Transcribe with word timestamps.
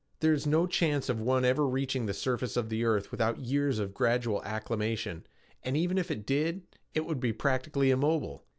There 0.19 0.33
is 0.33 0.47
no 0.47 0.65
chance 0.65 1.09
of 1.09 1.21
one 1.21 1.45
ever 1.45 1.67
reaching 1.67 2.07
the 2.07 2.13
surface 2.15 2.57
of 2.57 2.69
the 2.69 2.83
earth 2.83 3.11
without 3.11 3.37
years 3.45 3.77
of 3.77 3.93
gradual 3.93 4.41
acclimation, 4.43 5.27
and 5.61 5.77
even 5.77 5.99
if 5.99 6.09
it 6.09 6.25
did, 6.25 6.63
it 6.95 7.05
would 7.05 7.19
be 7.19 7.33
practically 7.33 7.91
immobile. 7.91 8.43